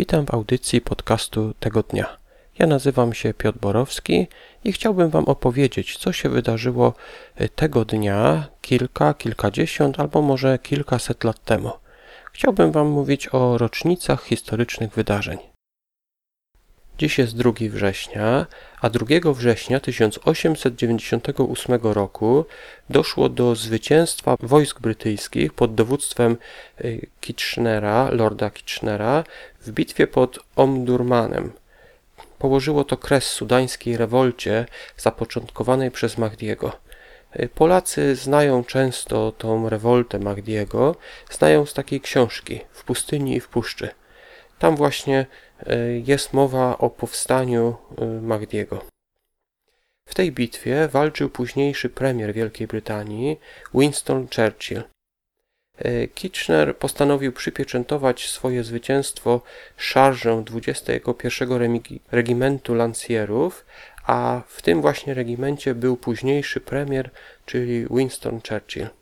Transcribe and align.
Witam 0.00 0.26
w 0.26 0.34
audycji 0.34 0.80
podcastu 0.80 1.54
tego 1.60 1.82
dnia. 1.82 2.16
Ja 2.58 2.66
nazywam 2.66 3.14
się 3.14 3.34
Piotr 3.34 3.58
Borowski 3.58 4.26
i 4.64 4.72
chciałbym 4.72 5.10
Wam 5.10 5.24
opowiedzieć, 5.24 5.96
co 5.96 6.12
się 6.12 6.28
wydarzyło 6.28 6.94
e, 7.36 7.48
tego 7.48 7.84
dnia 7.84 8.48
kilka, 8.60 9.14
kilkadziesiąt 9.14 10.00
albo 10.00 10.22
może 10.22 10.58
kilkaset 10.58 11.24
lat 11.24 11.44
temu. 11.44 11.70
Chciałbym 12.32 12.72
Wam 12.72 12.86
mówić 12.86 13.28
o 13.32 13.58
rocznicach 13.58 14.24
historycznych 14.24 14.94
wydarzeń. 14.94 15.38
Dziś 17.00 17.18
jest 17.18 17.36
2 17.36 17.52
września, 17.70 18.46
a 18.80 18.90
2 18.90 19.32
września 19.32 19.80
1898 19.80 21.78
roku 21.82 22.44
doszło 22.90 23.28
do 23.28 23.54
zwycięstwa 23.54 24.36
wojsk 24.40 24.80
brytyjskich 24.80 25.52
pod 25.52 25.74
dowództwem 25.74 26.36
y, 26.84 27.06
Kitchenera, 27.20 28.10
lorda 28.10 28.50
Kitchenera, 28.50 29.24
w 29.60 29.70
bitwie 29.70 30.06
pod 30.06 30.38
Omdurmanem. 30.56 31.52
Położyło 32.38 32.84
to 32.84 32.96
kres 32.96 33.24
sudańskiej 33.24 33.96
rewolcie 33.96 34.66
zapoczątkowanej 34.96 35.90
przez 35.90 36.18
Mahdiego. 36.18 36.72
Y, 37.40 37.48
Polacy 37.54 38.16
znają 38.16 38.64
często 38.64 39.32
tą 39.32 39.68
rewoltę 39.68 40.18
Mahdiego, 40.18 40.96
znają 41.30 41.66
z 41.66 41.74
takiej 41.74 42.00
książki 42.00 42.60
W 42.72 42.84
pustyni 42.84 43.36
i 43.36 43.40
w 43.40 43.48
puszczy. 43.48 43.88
Tam 44.58 44.76
właśnie 44.76 45.26
jest 46.04 46.32
mowa 46.32 46.78
o 46.78 46.90
powstaniu 46.90 47.76
e, 47.98 48.04
Mahdiego. 48.04 48.84
W 50.04 50.14
tej 50.14 50.32
bitwie 50.32 50.88
walczył 50.88 51.30
późniejszy 51.30 51.88
premier 51.88 52.32
Wielkiej 52.32 52.66
Brytanii 52.66 53.40
Winston 53.74 54.28
Churchill. 54.36 54.82
E, 55.78 56.08
Kitchener 56.08 56.76
postanowił 56.76 57.32
przypieczętować 57.32 58.28
swoje 58.28 58.64
zwycięstwo 58.64 59.42
szarżą 59.76 60.44
21 60.44 61.80
Regimentu 62.12 62.74
Lancierów, 62.74 63.66
a 64.06 64.42
w 64.46 64.62
tym 64.62 64.80
właśnie 64.80 65.14
regimencie 65.14 65.74
był 65.74 65.96
późniejszy 65.96 66.60
premier, 66.60 67.10
czyli 67.46 67.86
Winston 67.90 68.40
Churchill. 68.48 68.99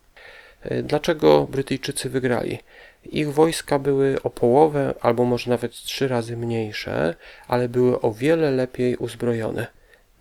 Dlaczego 0.83 1.47
Brytyjczycy 1.51 2.09
wygrali? 2.09 2.59
Ich 3.05 3.33
wojska 3.33 3.79
były 3.79 4.21
o 4.23 4.29
połowę 4.29 4.93
albo 5.01 5.25
może 5.25 5.49
nawet 5.49 5.71
trzy 5.71 6.07
razy 6.07 6.37
mniejsze, 6.37 7.15
ale 7.47 7.69
były 7.69 8.01
o 8.01 8.13
wiele 8.13 8.51
lepiej 8.51 8.95
uzbrojone. 8.95 9.67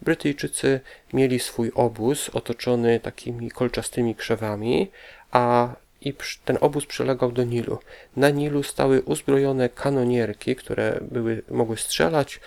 Brytyjczycy 0.02 0.80
mieli 1.12 1.38
swój 1.38 1.72
obóz 1.74 2.28
otoczony 2.28 3.00
takimi 3.00 3.50
kolczastymi 3.50 4.14
krzewami, 4.14 4.90
a 5.30 5.74
i 6.00 6.14
ten 6.44 6.58
obóz 6.60 6.86
przylegał 6.86 7.32
do 7.32 7.44
Nilu. 7.44 7.78
Na 8.16 8.30
Nilu 8.30 8.62
stały 8.62 9.02
uzbrojone 9.02 9.68
kanonierki, 9.68 10.56
które 10.56 10.98
były, 11.10 11.42
mogły 11.50 11.76
strzelać. 11.76 12.40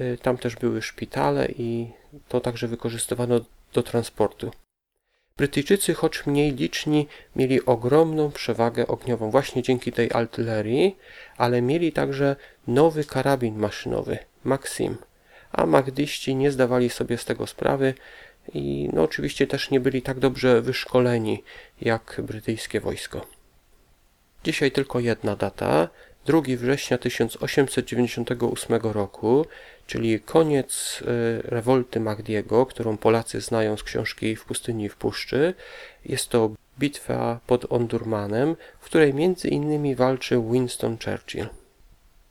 Y, 0.00 0.18
tam 0.22 0.38
też 0.38 0.56
były 0.56 0.82
szpitale 0.82 1.48
i 1.48 1.90
to 2.28 2.40
także 2.40 2.68
wykorzystywano 2.68 3.40
do 3.72 3.82
transportu. 3.82 4.50
Brytyjczycy, 5.42 5.94
choć 5.94 6.26
mniej 6.26 6.54
liczni, 6.54 7.06
mieli 7.36 7.64
ogromną 7.64 8.30
przewagę 8.30 8.86
ogniową 8.86 9.30
właśnie 9.30 9.62
dzięki 9.62 9.92
tej 9.92 10.10
artylerii, 10.12 10.96
ale 11.36 11.62
mieli 11.62 11.92
także 11.92 12.36
nowy 12.66 13.04
karabin 13.04 13.58
maszynowy 13.58 14.18
Maxim, 14.44 14.96
a 15.52 15.66
Magdyści 15.66 16.34
nie 16.34 16.50
zdawali 16.50 16.90
sobie 16.90 17.18
z 17.18 17.24
tego 17.24 17.46
sprawy 17.46 17.94
i 18.54 18.88
no 18.92 19.02
oczywiście 19.02 19.46
też 19.46 19.70
nie 19.70 19.80
byli 19.80 20.02
tak 20.02 20.18
dobrze 20.18 20.60
wyszkoleni 20.60 21.44
jak 21.80 22.20
brytyjskie 22.24 22.80
wojsko. 22.80 23.26
Dzisiaj 24.44 24.72
tylko 24.72 25.00
jedna 25.00 25.36
data, 25.36 25.88
2 26.26 26.42
września 26.56 26.98
1898 26.98 28.76
roku, 28.82 29.46
czyli 29.86 30.20
koniec 30.20 31.02
y, 31.02 31.04
rewolty 31.44 32.00
Magdiego, 32.00 32.66
którą 32.66 32.96
Polacy 32.96 33.40
znają 33.40 33.76
z 33.76 33.82
książki 33.82 34.36
W 34.36 34.44
pustyni 34.44 34.84
i 34.84 34.88
w 34.88 34.96
puszczy. 34.96 35.54
Jest 36.04 36.28
to 36.28 36.50
bitwa 36.78 37.40
pod 37.46 37.72
Ondurmanem, 37.72 38.56
w 38.80 38.84
której 38.84 39.14
między 39.14 39.48
innymi 39.48 39.94
walczył 39.94 40.52
Winston 40.52 40.98
Churchill. 41.04 41.46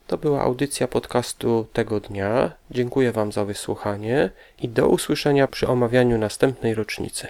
To 0.07 0.17
była 0.17 0.41
audycja 0.41 0.87
podcastu 0.87 1.67
tego 1.73 1.99
dnia. 1.99 2.51
Dziękuję 2.71 3.11
Wam 3.11 3.31
za 3.31 3.45
wysłuchanie 3.45 4.29
i 4.61 4.69
do 4.69 4.87
usłyszenia 4.87 5.47
przy 5.47 5.67
omawianiu 5.67 6.17
następnej 6.17 6.73
rocznicy. 6.73 7.27